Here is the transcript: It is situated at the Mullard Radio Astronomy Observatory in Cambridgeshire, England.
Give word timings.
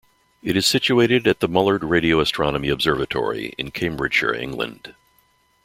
It 0.41 0.57
is 0.57 0.65
situated 0.65 1.27
at 1.27 1.41
the 1.41 1.47
Mullard 1.47 1.83
Radio 1.83 2.21
Astronomy 2.21 2.69
Observatory 2.69 3.53
in 3.59 3.69
Cambridgeshire, 3.69 4.33
England. 4.33 4.95